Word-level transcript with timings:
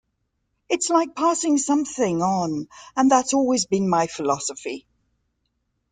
It's 0.67 0.89
like 0.89 1.15
passing 1.15 1.59
something 1.59 2.23
on 2.23 2.67
and 2.97 3.11
that's 3.11 3.35
always 3.35 3.67
been 3.67 3.87
my 3.87 4.07
philosophy. 4.07 4.87